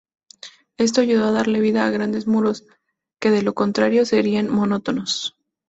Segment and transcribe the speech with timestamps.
[0.77, 2.65] Esto ayudó a darle vida a grandes muros,
[3.19, 5.37] que de lo contrario serían monótonos.